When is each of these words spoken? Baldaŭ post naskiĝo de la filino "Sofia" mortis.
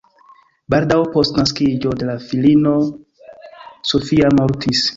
Baldaŭ 0.73 0.97
post 1.15 1.37
naskiĝo 1.41 1.93
de 2.01 2.09
la 2.09 2.17
filino 2.31 2.73
"Sofia" 3.93 4.35
mortis. 4.43 4.85